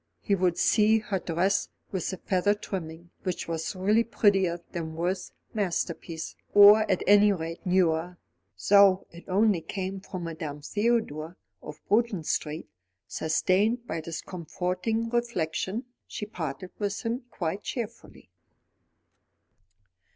[0.19, 5.31] He would see her dress with the feather trimming, which was really prettier than Worth's
[5.53, 8.17] masterpiece, or, at any rate, newer;
[8.67, 12.67] though it only came from Madame Theodore, of Bruton Street.
[13.07, 18.31] Sustained by this comforting reflection, she parted with him quite cheerfully.